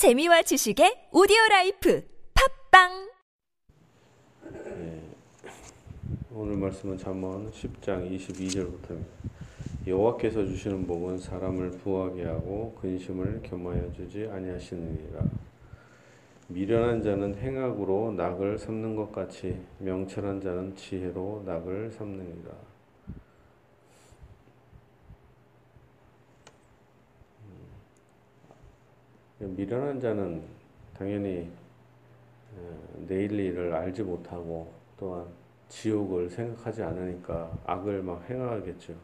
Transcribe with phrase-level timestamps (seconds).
[0.00, 3.10] 재미와 지식의 오디오 라이프 팟빵
[6.32, 9.04] 오늘 말씀은 잠언 10장 22절부터입니다.
[9.86, 15.22] 여호와께서 주시는 복은 사람을 부하게 하고 근심을 겸하여 주지 아니하시느니라.
[16.48, 22.69] 미련한 자는 행악으로 낙을 삼는 것 같이 명철한 자는 지혜로 낙을 삼느니라.
[29.40, 30.42] 미련한 자는
[30.96, 31.50] 당연히
[32.56, 35.24] 어, 내일 일을 알지 못하고 또한
[35.68, 38.94] 지옥을 생각하지 않으니까 악을 막 행하겠죠.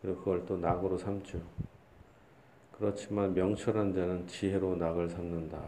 [0.00, 1.40] 그리고 그걸 또 낙으로 삼죠.
[2.72, 5.58] 그렇지만 명철한 자는 지혜로 낙을 삼는다.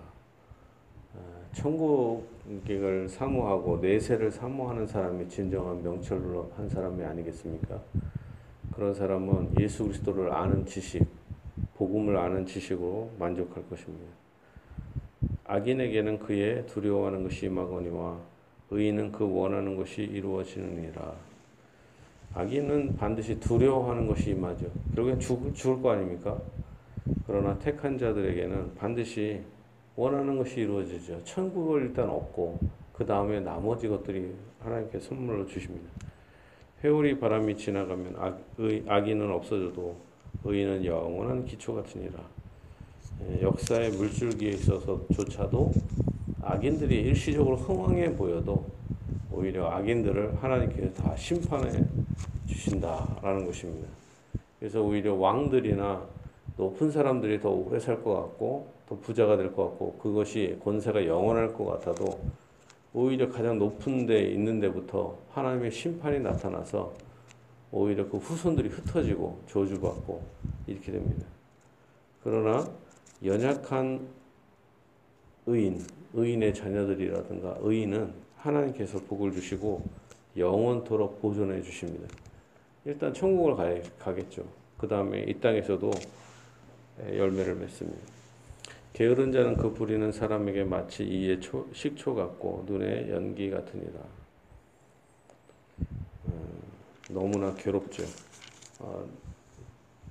[1.14, 7.80] 어, 천국을 사모하고 내세를 사모하는 사람이 진정한 명철한 사람이 아니겠습니까?
[8.74, 11.06] 그런 사람은 예수 그리스도를 아는 지식,
[11.82, 14.06] 복음을 아는 지식으로 만족할 것입니다.
[15.44, 18.20] 악인에게는 그의 두려워하는 것이 임하거니와
[18.70, 21.12] 의인은 그 원하는 것이 이루어지느니라.
[22.34, 24.70] 악인은 반드시 두려워하는 것이 임하죠.
[24.94, 26.40] 결국엔 죽을, 죽을 거 아닙니까?
[27.26, 29.42] 그러나 택한 자들에게는 반드시
[29.96, 31.24] 원하는 것이 이루어지죠.
[31.24, 32.60] 천국을 일단 얻고
[32.92, 35.90] 그 다음에 나머지 것들이 하나님께 선물로 주십니다.
[36.84, 40.11] 회오리 바람이 지나가면 악, 의, 악인은 없어져도
[40.44, 42.18] 의인은 영원한 기초 같으니라.
[43.28, 45.72] 예, 역사의 물줄기에 있어서조차도
[46.42, 48.66] 악인들이 일시적으로 흥황해 보여도
[49.30, 51.84] 오히려 악인들을 하나님께서 다 심판해
[52.46, 53.88] 주신다라는 것입니다.
[54.58, 56.06] 그래서 오히려 왕들이나
[56.56, 61.52] 높은 사람들이 더 오래 살 것 같고 더 부자가 될 것 같고 그것이 권세가 영원할
[61.54, 62.20] 것 같아도
[62.92, 66.92] 오히려 가장 높은 데 있는 데부터 하나님의 심판이 나타나서
[67.72, 70.22] 오히려 그 후손들이 흩어지고 저주받고
[70.66, 71.26] 이렇게 됩니다.
[72.22, 72.68] 그러나
[73.24, 74.06] 연약한
[75.46, 75.84] 의인,
[76.14, 79.82] 의인의 자녀들이라든가 의인은 하나님께서 복을 주시고
[80.36, 82.06] 영원토록 보존해 주십니다.
[82.84, 83.56] 일단 천국을
[83.98, 84.44] 가, 겠죠
[84.76, 85.90] 그 다음에 이 땅에서도
[87.00, 88.00] 열매를 맺습니다.
[88.92, 94.21] 게으른 자는 그 부리는 사람에게 마치 이의 초, 식초 같고 눈의 연기 같으니라.
[97.12, 98.02] 음, 너무나 괴롭죠.
[98.80, 99.04] 어,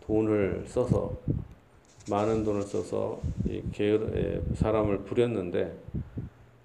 [0.01, 1.11] 돈을 써서
[2.09, 5.77] 많은 돈을 써서 이 게으르, 사람을 부렸는데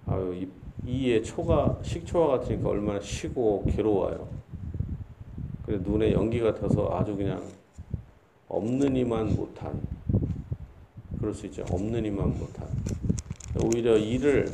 [0.05, 0.49] 아유 이,
[0.85, 4.27] 이의 초가 식초와 같으니까 얼마나 시고 괴로워요.
[5.65, 7.43] 그래 눈에 연기 같아서 아주 그냥
[8.47, 9.81] 없는 이만 못한
[11.19, 11.65] 그럴 수 있죠.
[11.69, 12.67] 없는 이만 못한
[13.63, 14.49] 오히려 일을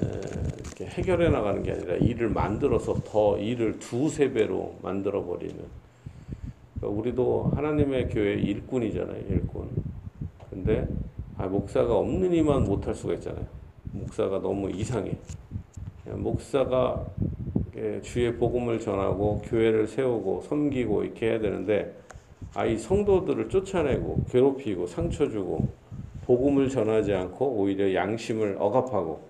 [0.00, 5.56] 이렇게 해결해 나가는 게 아니라 일을 만들어서 더 일을 두세 배로 만들어 버리는
[6.78, 9.22] 그러니까 우리도 하나님의 교회 일꾼이잖아요.
[9.28, 9.68] 일꾼.
[10.50, 10.86] 근데
[11.36, 13.46] 아, 목사가 없는 이만 못할 수가 있잖아요.
[13.92, 15.12] 목사가 너무 이상해.
[16.06, 17.04] 목사가
[18.02, 21.94] 주의 복음을 전하고 교회를 세우고 섬기고 이렇게 해야 되는데
[22.54, 25.68] 아이 성도들을 쫓아내고 괴롭히고 상처 주고
[26.24, 29.27] 복음을 전하지 않고 오히려 양심을 억압하고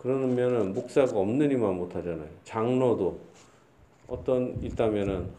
[0.00, 2.26] 그러면은 목사가 없는 이만 못하잖아요.
[2.44, 3.20] 장로도
[4.08, 5.30] 어떤 있다면은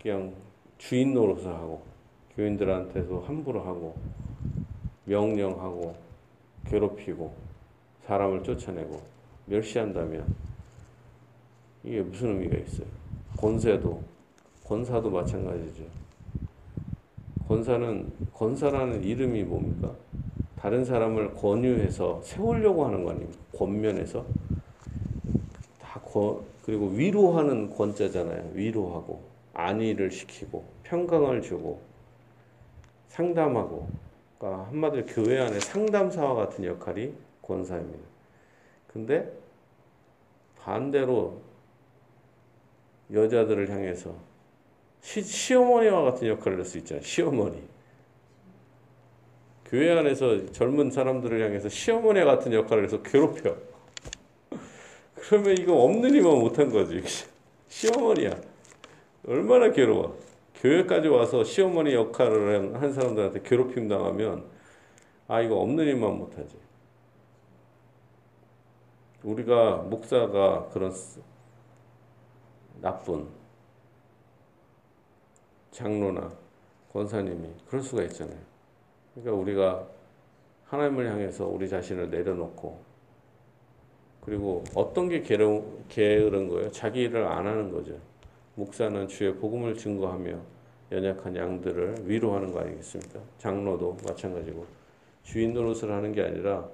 [0.00, 0.34] 그냥
[0.76, 1.82] 주인 노릇을 하고
[2.36, 3.96] 교인들한테도 함부로 하고
[5.04, 5.94] 명령하고
[6.66, 7.34] 괴롭히고
[8.04, 9.00] 사람을 쫓아내고
[9.46, 10.34] 멸시한다면
[11.82, 12.86] 이게 무슨 의미가 있어요?
[13.38, 14.02] 권세도
[14.64, 15.84] 권사도 마찬가지죠.
[17.48, 19.94] 권사는 권사라는 이름이 뭡니까?
[20.60, 23.38] 다른 사람을 권유해서 세우려고 하는 거 아닙니까?
[23.56, 24.26] 권면해서
[25.80, 28.50] 다 권, 그리고 위로하는 권자잖아요.
[28.52, 29.22] 위로하고
[29.54, 31.80] 안위를 시키고 평강을 주고
[33.08, 33.88] 상담하고
[34.38, 38.04] 그러니까 한마디로 교회 안에 상담사와 같은 역할이 권사입니다.
[38.86, 39.32] 근데
[40.58, 41.40] 반대로
[43.12, 44.14] 여자들을 향해서
[45.00, 47.02] 시, 시어머니와 같은 역할을 할 수 있잖아요.
[47.02, 47.62] 시어머니.
[49.70, 53.56] 교회 안에서 젊은 사람들을 향해서 시어머니 같은 역할을 해서 괴롭혀.
[55.14, 57.00] 그러면 이거 없는 이만 못한 거지.
[57.68, 58.34] 시어머니야.
[59.28, 60.18] 얼마나 괴로워.
[60.56, 64.44] 교회까지 와서 시어머니 역할을 한 사람들한테 괴롭힘 당하면
[65.28, 66.56] 아 이거 없는 일만 못하지.
[69.22, 70.92] 우리가 목사가 그런
[72.80, 73.28] 나쁜
[75.70, 76.32] 장로나
[76.92, 78.50] 권사님이 그럴 수가 있잖아요.
[79.14, 79.86] 그러니까 우리가
[80.66, 82.78] 하나님을 향해서 우리 자신을 내려놓고
[84.20, 86.70] 그리고 어떤 게 게으른 거예요?
[86.70, 87.98] 자기 일을 안 하는 거죠.
[88.54, 90.38] 목사는 주의 복음을 증거하며
[90.92, 93.20] 연약한 양들을 위로하는 거 아니겠습니까?
[93.38, 94.66] 장로도 마찬가지고
[95.22, 96.68] 주인 노릇을 하는 게 아니라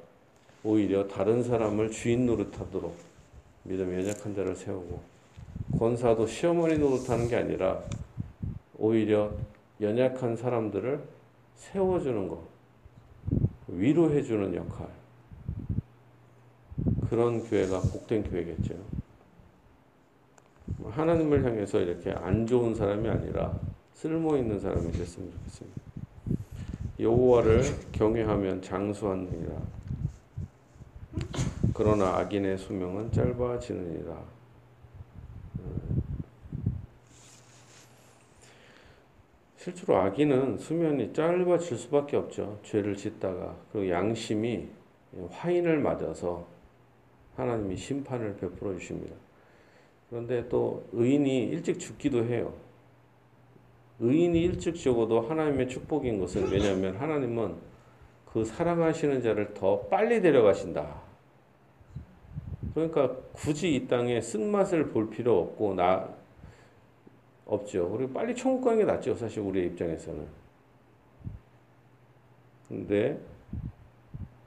[0.64, 2.96] 오히려 다른 사람을 주인 노릇하도록
[3.64, 5.00] 믿음 연약한 자를 세우고
[5.78, 7.80] 권사도 시어머니 노릇하는 게 아니라
[8.78, 9.32] 오히려
[9.80, 11.15] 연약한 사람들을
[11.56, 12.40] 세워주는 것,
[13.68, 14.88] 위로해주는 역할.
[17.08, 18.74] 그런 교회가 복된 교회겠죠.
[20.90, 23.58] 하나님을 향해서 이렇게 안 좋은 사람이 아니라
[23.94, 25.80] 쓸모 있는 사람이 됐으면 좋겠습니다.
[26.98, 27.62] 여호와를
[27.92, 29.54] 경외하면 장수하느니라.
[31.74, 34.36] 그러나 악인의 수명은 짧아지느니라.
[39.66, 42.60] 실제로 악인은 수면이 짧아질 수밖에 없죠.
[42.62, 44.68] 죄를 짓다가 그리고 양심이
[45.32, 46.46] 화인을 맞아서
[47.34, 49.16] 하나님이 심판을 베풀어 주십니다.
[50.08, 52.52] 그런데 또 의인이 일찍 죽기도 해요.
[53.98, 57.56] 의인이 일찍 죽어도 하나님의 축복인 것은 왜냐하면 하나님은
[58.32, 60.94] 그 사랑하시는 자를 더 빨리 데려가신다.
[62.72, 66.15] 그러니까 굳이 이 땅에 쓴맛을 볼 필요 없고 나
[67.46, 67.88] 없죠.
[67.90, 69.14] 그리고 빨리 천국 가는 게 낫죠.
[69.14, 70.26] 사실 우리의 입장에서는.
[72.69, 73.19] 근데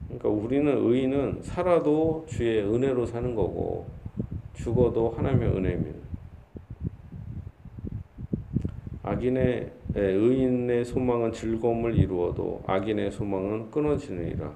[0.05, 3.87] 그러니까 우리는 의인은 살아도 주의 은혜로 사는 거고
[4.53, 5.99] 죽어도 하나님의 은혜입니다.
[9.03, 14.51] 악인의 의인의 소망은 즐거움을 이루어도 악인의 소망은 끊어지느니라.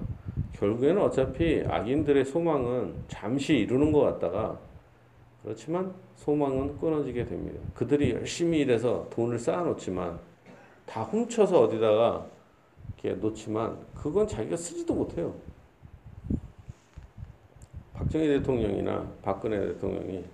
[0.52, 4.58] 결국에는 어차피 악인들의 소망은 잠시 이루는 것 같다가
[5.44, 7.60] 그렇지만 소망은 끊어지게 됩니다.
[7.74, 10.18] 그들이 열심히 일해서 돈을 쌓아놓지만
[10.86, 12.26] 다 훔쳐서 어디다가
[12.94, 15.34] 이렇게 놓지만 그건 자기가 쓰지도 못해요.
[17.92, 20.24] 박정희 대통령이나 박근혜 대통령이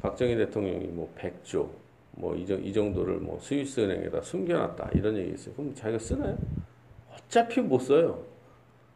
[0.00, 1.68] 박정희 대통령이 뭐 100조
[2.12, 5.54] 뭐이 정도를 뭐 스위스 은행에다 숨겨놨다 이런 얘기 있어요.
[5.54, 6.36] 그럼 자기가 쓰나요?
[7.14, 8.22] 어차피 못 써요.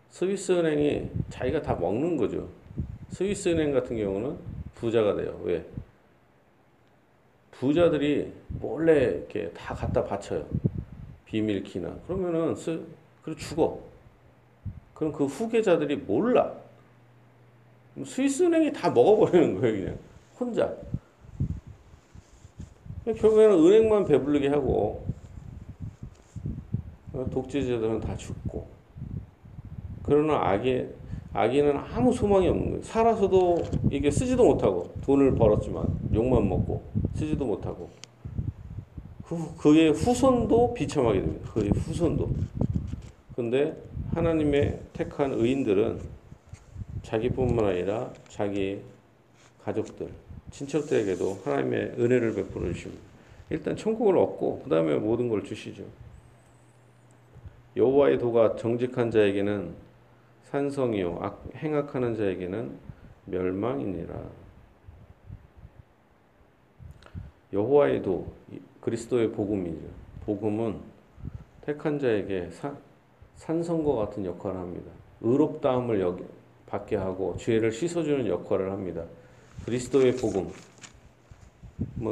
[0.08, 2.48] 스위스 은행이 자기가 다 먹는 거죠.
[3.08, 5.38] 스위스 은행 같은 경우는 부자가 돼요.
[5.42, 5.64] 왜?
[7.50, 10.46] 부자들이 몰래 이렇게 다 갖다 바쳐요.
[11.24, 11.94] 비밀키나.
[12.06, 12.82] 그러면은 스,
[13.22, 13.80] 그리고 죽어.
[14.94, 16.52] 그럼 그 후계자들이 몰라.
[18.04, 19.98] 스위스 은행이 다 먹어버리는 거예요, 그냥.
[20.38, 20.74] 혼자.
[23.04, 25.06] 결국에는 은행만 배부르게 하고,
[27.12, 28.68] 독재자들은 다 죽고.
[30.02, 30.92] 그러나 악의,
[31.36, 32.82] 악인은 아무 소망이 없는 거예요.
[32.82, 35.84] 살아서도 이게 쓰지도 못하고, 돈을 벌었지만,
[36.14, 36.82] 욕만 먹고,
[37.14, 37.90] 쓰지도 못하고.
[39.22, 41.50] 그, 그의 후손도 비참하게 됩니다.
[41.52, 42.30] 그의 후손도.
[43.34, 43.76] 근데
[44.14, 46.00] 하나님의 택한 의인들은
[47.02, 48.80] 자기뿐만 아니라 자기
[49.62, 50.08] 가족들,
[50.50, 53.02] 친척들에게도 하나님의 은혜를 베풀어 주십니다.
[53.50, 55.82] 일단 천국을 얻고 그 다음에 모든 걸 주시죠.
[57.76, 59.85] 여호와의 도가 정직한 자에게는
[60.56, 62.78] 산성이요 악, 행악하는 자에게는
[63.26, 64.14] 멸망이니라.
[67.52, 68.32] 여호와의 도
[68.80, 69.86] 그리스도의 복음이죠.
[70.24, 70.80] 복음은
[71.60, 72.74] 택한 자에게 사,
[73.34, 74.90] 산성과 같은 역할을 합니다.
[75.20, 76.24] 의롭다함을 여기,
[76.66, 79.04] 받게 하고 죄를 씻어주는 역할을 합니다.
[79.66, 80.52] 그리스도의 복음은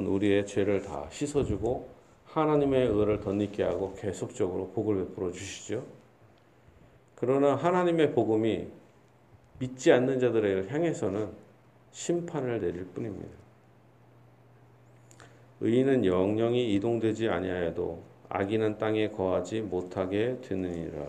[0.07, 1.89] 우리의 죄를 다 씻어주고
[2.27, 6.04] 하나님의 의를 덧입게 하고 계속적으로 복을 베풀어 주시죠.
[7.27, 8.67] 그러나 하나님의 복음이
[9.59, 11.31] 믿지 않는 자들을 향해서는
[11.91, 13.31] 심판을 내릴 뿐입니다.
[15.61, 21.07] 의인은 영영이 이동되지 아니하여도 악인은 땅에 거하지 못하게 되느니라.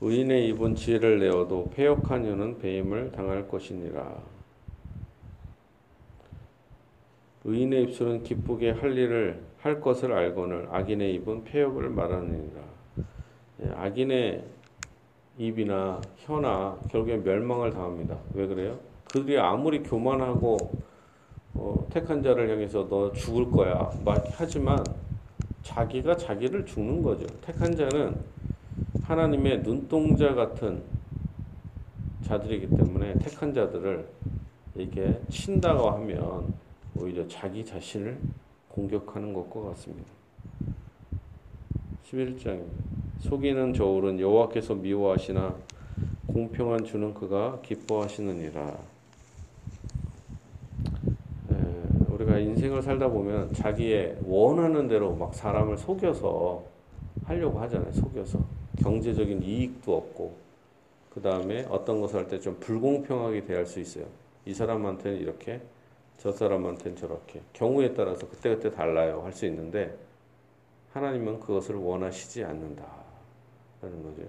[0.00, 4.33] 의인의 입은 지혜를 내어도 폐역한 이는 배임을 당할 것이니라.
[7.44, 12.60] 의인의 입술은 기쁘게 할 일을 할 것을 알거늘 악인의 입은 폐역을 말하느니라.
[13.62, 14.44] 예, 악인의
[15.38, 18.16] 입이나 혀나 결국에 멸망을 당합니다.
[18.32, 18.78] 왜 그래요?
[19.10, 20.56] 그들이 아무리 교만하고
[21.54, 24.82] 어, 택한 자를 향해서 너 죽을 거야 막 하지만
[25.62, 27.26] 자기가 자기를 죽는 거죠.
[27.40, 28.14] 택한 자는
[29.02, 30.82] 하나님의 눈동자 같은
[32.22, 34.06] 자들이기 때문에 택한 자들을
[34.76, 36.54] 이렇게 친다고 하면
[36.96, 38.18] 오히려 자기 자신을
[38.68, 40.10] 공격하는 것과 같습니다.
[42.10, 42.68] 11장입니다.
[43.20, 45.56] 속이는 저울은 여호와께서 미워하시나
[46.26, 48.78] 공평한 주는 그가 기뻐하시느니라.
[52.08, 56.62] 우리가 인생을 살다 보면 자기의 원하는 대로 막 사람을 속여서
[57.24, 57.92] 하려고 하잖아요.
[57.92, 58.38] 속여서.
[58.78, 60.36] 경제적인 이익도 없고
[61.10, 64.04] 그 다음에 어떤 것을 할 때 좀 불공평하게 대할 수 있어요.
[64.46, 65.60] 이 사람한테는 이렇게
[66.18, 69.96] 저 사람한테는 저렇게 경우에 따라서 그때그때 달라요 할 수 있는데
[70.92, 72.86] 하나님은 그것을 원하시지 않는다.
[73.82, 74.22] 라는 거죠.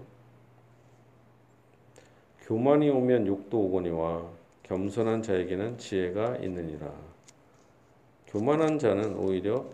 [2.41, 4.27] 교만이 오면 욕도 오거니와
[4.63, 6.91] 겸손한 자에게는 지혜가 있느니라.
[8.27, 9.65] 교만한 자는 오히려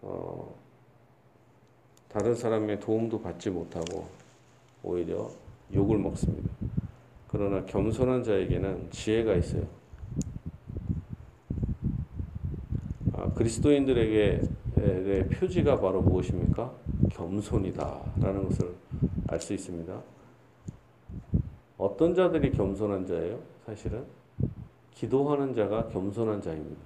[0.00, 0.54] 어,
[2.08, 4.08] 다른 사람의 도움도 받지 못하고
[4.82, 5.30] 오히려
[5.74, 6.48] 욕을 먹습니다.
[7.28, 9.66] 그러나 겸손한 자에게는 지혜가 있어요.
[13.12, 14.40] 아, 그리스도인들에게
[14.78, 16.72] 의 표지가 바로 무엇입니까?
[17.10, 18.74] 겸손이다라는 것을
[19.28, 20.02] 알 수 있습니다.
[21.78, 23.38] 어떤 자들이 겸손한 자예요?
[23.66, 24.04] 사실은
[24.94, 26.80] 기도하는 자가 겸손한 자입니다.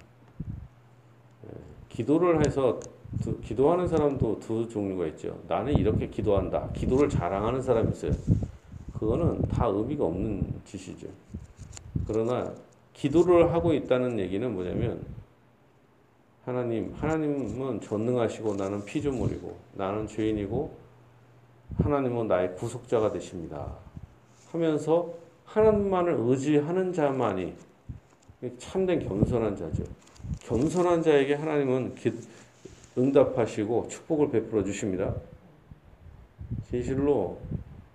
[1.45, 1.49] 예,
[1.89, 2.81] 기도를 해서
[3.23, 5.39] 두, 기도하는 사람도 두 종류가 있죠.
[5.47, 6.71] 나는 이렇게 기도한다.
[6.73, 8.13] 기도를 자랑하는 사람이 있어요.
[8.99, 11.07] 그거는 다 의미가 없는 짓이죠.
[12.07, 12.53] 그러나
[12.93, 15.20] 기도를 하고 있다는 얘기는 뭐냐면
[16.51, 20.77] 하나님, 하나님은 전능하시고 나는 피조물이고 나는 죄인이고
[21.77, 23.73] 하나님은 나의 구속자가 되십니다.
[24.51, 25.15] 하면서
[25.45, 27.55] 하나님만을 의지하는 자만이
[28.59, 29.85] 참된 겸손한 자죠.
[30.41, 31.95] 겸손한 자에게 하나님은
[32.99, 35.15] 응답하시고 축복을 베풀어 주십니다.
[36.69, 37.39] 진실로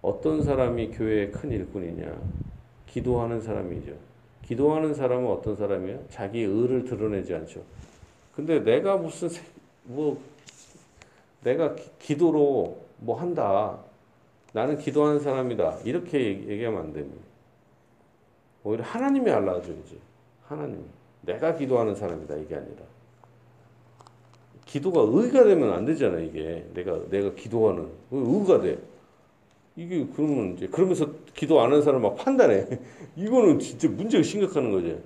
[0.02, 2.06] 어떤 사람이 교회의 큰 일꾼이냐?
[2.88, 3.92] 기도하는 사람이죠.
[4.44, 6.06] 기도하는 사람은 어떤 사람이에요?
[6.10, 7.62] 자기 의를 드러내지 않죠.
[8.36, 9.30] 근데 내가 무슨
[9.84, 10.22] 뭐
[11.44, 13.78] 내가 기, 도로 뭐 한다.
[14.52, 15.80] 나는 기도하는 사람이다.
[15.84, 17.24] 이렇게 얘기하면 안 됩니다.
[18.64, 20.00] 오히려 하나님이 알아줘야지.
[20.48, 20.86] 하나님.
[21.22, 22.36] 내가 기도하는 사람이다.
[22.38, 22.84] 이게 아니라.
[24.66, 26.66] 기도가 의가 되면 안 되잖아, 이게.
[26.74, 27.90] 내가, 내가 기도하는.
[28.12, 28.80] 의가 돼.
[29.76, 32.66] 이게 그러면 이제, 그러면서 기도 안 하는 사람 막 판단해.
[33.16, 34.98] 이거는 진짜 문제가 심각한 거지.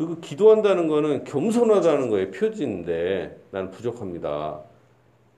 [0.00, 4.58] 그거 기도한다는 거는 겸손하다는 거에 표지인데 나는 부족합니다.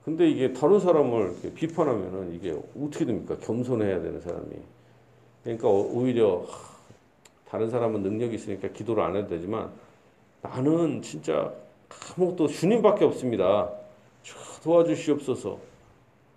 [0.05, 3.37] 근데 이게 다른 사람을 비판하면은 이게 어떻게 됩니까?
[3.41, 4.51] 겸손해야 되는 사람이.
[5.43, 6.47] 그러니까 오히려
[7.49, 9.69] 다른 사람은 능력이 있으니까 기도를 안 해도 되지만
[10.43, 11.53] 나는 진짜
[12.17, 13.69] 아무것도 주님밖에 없습니다.
[14.63, 15.59] 도와주시옵소서.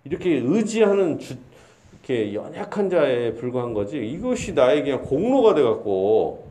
[0.02, 1.36] 이렇게 의지하는 주,
[1.92, 4.04] 이렇게 연약한 자에 불과한 거지.
[4.04, 6.45] 이것이 나에게 공로가 돼갖고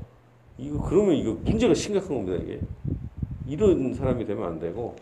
[0.58, 2.60] 이거 그러면 이거 문제가 심각한 겁니다 이게.
[3.48, 4.96] 이런 사람이 되면 안 되고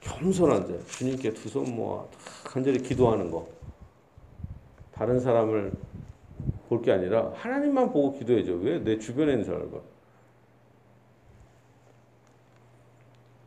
[0.00, 2.04] 겸손한 자 주님께 두 손 모아
[2.44, 3.48] 간절히 기도하는 거.
[4.92, 5.72] 다른 사람을
[6.68, 8.52] 볼 게 아니라 하나님만 보고 기도해줘.
[8.54, 8.78] 왜?
[8.78, 9.78] 내 주변에 있는 사람을 봐.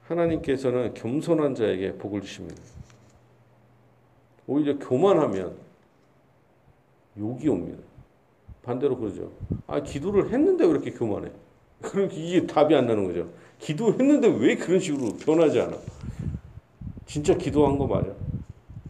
[0.07, 2.61] 하나님께서는 겸손한 자에게 복을 주십니다.
[4.45, 5.55] 오히려 교만하면
[7.17, 7.81] 욕이 옵니다
[8.63, 9.31] 반대로 그러죠
[9.67, 11.29] 아 기도를 했는데 왜 이렇게 교만해
[11.83, 13.29] 그럼 이게 답이 안 나는 거죠.
[13.59, 15.77] 기도했는데 왜 그런 식으로 변하지 않아?
[17.05, 18.07] 진짜 기도한 거 맞아.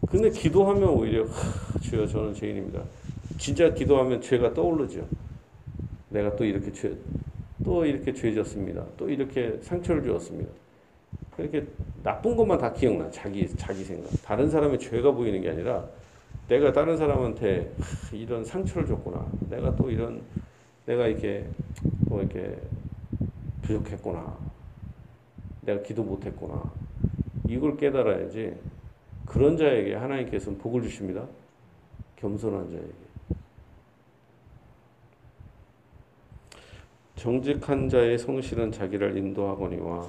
[0.08, 2.82] 근데 기도하면 오히려 하, 주여 저는 죄인입니다.
[3.36, 5.06] 진짜 기도하면 죄가 떠오르죠.
[6.10, 6.96] 내가 또 이렇게 죄,
[7.64, 8.84] 또 이렇게 죄졌습니다.
[8.96, 10.50] 또 이렇게 상처를 주었습니다.
[11.36, 11.66] 그렇게
[12.04, 13.10] 나쁜 것만 다 기억나.
[13.10, 14.10] 자기 자기 생각.
[14.22, 15.84] 다른 사람의 죄가 보이는 게 아니라
[16.48, 19.26] 내가 다른 사람한테 하, 이런 상처를 줬구나.
[19.48, 20.22] 내가 또 이런
[20.86, 21.48] 내가 이렇게
[22.08, 22.58] 또 이렇게
[23.62, 24.36] 부족했구나.
[25.62, 26.62] 내가 기도 못했구나.
[27.48, 28.54] 이걸 깨달아야지.
[29.24, 31.26] 그런 자에게 하나님께서는 복을 주십니다.
[32.16, 33.04] 겸손한 자에게.
[37.16, 40.06] 정직한 자의 성실은 자기를 인도하거니와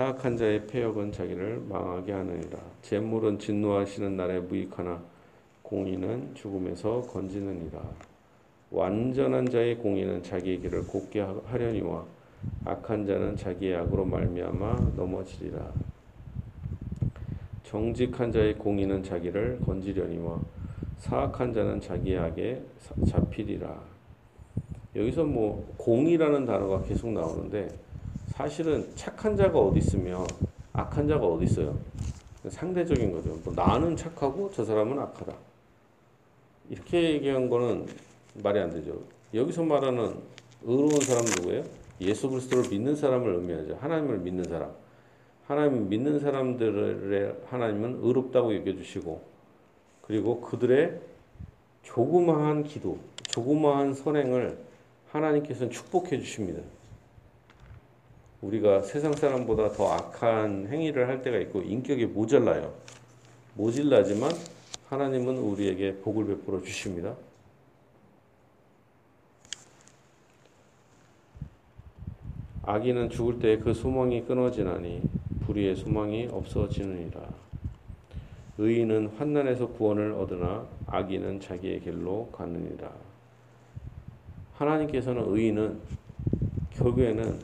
[0.00, 2.58] 사악한 자의 폐역은 자기를 망하게 하느니라.
[2.80, 4.98] 재물은 진노하시는 날에 무익하나
[5.62, 7.82] 공의는 죽음에서 건지느니라.
[8.70, 12.06] 완전한 자의 공의는 자기의 길을 곱게 하려니와
[12.64, 15.70] 악한 자는 자기의 악으로 말미암아 넘어지리라.
[17.64, 20.40] 정직한 자의 공의는 자기를 건지려니와
[20.96, 22.62] 사악한 자는 자기의 악에
[23.06, 23.78] 잡히리라.
[24.96, 27.68] 여기서 뭐 공이라는 단어가 계속 나오는데
[28.40, 30.26] 사실은 착한 자가 어디 있으면
[30.72, 31.78] 악한 자가 어디 있어요?
[32.48, 33.38] 상대적인 거죠.
[33.44, 35.34] 뭐 나는 착하고 저 사람은 악하다.
[36.70, 37.86] 이렇게 얘기한 거는
[38.42, 38.98] 말이 안 되죠.
[39.34, 40.14] 여기서 말하는
[40.62, 41.64] 의로운 사람 누구예요?
[42.00, 43.76] 예수 그리스도를 믿는 사람을 의미하죠.
[43.78, 44.72] 하나님을 믿는 사람.
[45.46, 49.20] 하나님 믿는 사람들의 하나님은 의롭다고 여겨주시고
[50.00, 50.98] 그리고 그들의
[51.82, 52.96] 조그마한 기도,
[53.28, 54.56] 조그마한 선행을
[55.10, 56.62] 하나님께서는 축복해 주십니다.
[58.42, 62.72] 우리가 세상 사람보다 더 악한 행위를 할 때가 있고 인격이 모자라요.
[63.54, 64.30] 모질라지만
[64.88, 67.14] 하나님은 우리에게 복을 베풀어 주십니다.
[72.62, 75.02] 악인은 죽을 때 그 소망이 끊어지나니
[75.44, 77.20] 불의의 소망이 없어지느니라.
[78.58, 82.90] 의인은 환난에서 구원을 얻으나 악인은 자기의 길로 가느니라.
[84.54, 85.80] 하나님께서는 의인은
[86.70, 87.40] 결국에는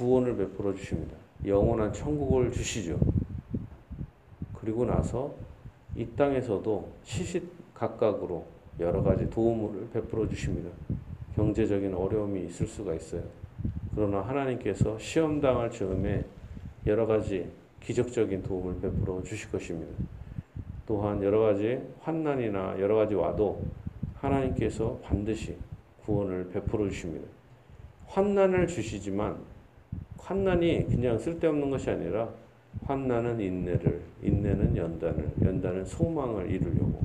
[0.00, 1.14] 구원을 베풀어 주십니다.
[1.44, 2.98] 영원한 천국을 주시죠.
[4.54, 5.34] 그리고 나서
[5.94, 8.46] 이 땅에서도 시시각각으로
[8.78, 10.70] 여러 가지 도움을 베풀어 주십니다.
[11.36, 13.22] 경제적인 어려움이 있을 수가 있어요.
[13.94, 16.24] 그러나 하나님께서 시험 당할 즈음에
[16.86, 17.50] 여러 가지
[17.82, 19.92] 기적적인 도움을 베풀어 주실 것입니다.
[20.86, 23.62] 또한 여러 가지 환난이나 여러 가지 와도
[24.14, 25.58] 하나님께서 반드시
[26.06, 27.28] 구원을 베풀어 주십니다.
[28.06, 29.59] 환난을 주시지만
[30.30, 32.28] 환난이 그냥 쓸데없는 것이 아니라
[32.84, 37.00] 환난은 인내를, 인내는 연단을, 연단은 소망을 이루려고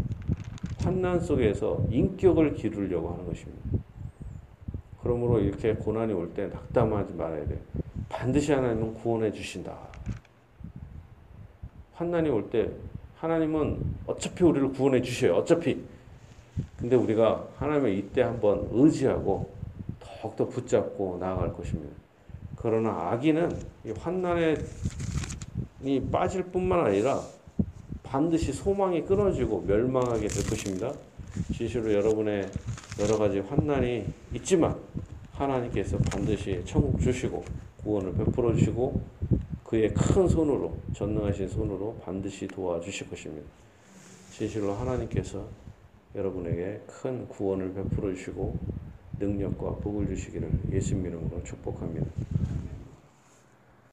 [0.78, 3.80] 환난 속에서 인격을 기르려고 하는 것입니다.
[5.02, 7.58] 그러므로 이렇게 고난이 올 때 낙담하지 말아야 돼요.
[8.10, 9.76] 반드시 하나님은 구원해 주신다.
[11.96, 12.70] 환난이 올 때
[13.18, 15.38] 하나님은 어차피 우리를 구원해 주셔요.
[15.38, 15.82] 어차피.
[16.78, 19.50] 근데 우리가 하나님의 이때 한번 의지하고
[20.00, 22.05] 더욱더 붙잡고 나아갈 것입니다.
[22.66, 23.56] 그러나 악인은
[23.86, 24.56] 이 환난에
[25.84, 27.22] 이 빠질 뿐만 아니라
[28.02, 30.92] 반드시 소망이 끊어지고 멸망하게 될 것입니다.
[31.56, 32.50] 진실로 여러분의
[33.00, 34.76] 여러 가지 환난이 있지만
[35.34, 37.46] 하나님께서 반드시 천국 주시고
[37.84, 39.00] 구원을 베풀어 주시고
[39.64, 43.48] 그의 큰 손으로 전능하신 손으로 반드시 도와주실 것입니다.
[44.32, 45.46] 진실로 하나님께서
[46.16, 48.58] 여러분에게 큰 구원을 베풀어 주시고
[49.20, 52.06] 능력과 복을 주시기를 예수님 이름으로 축복합니다.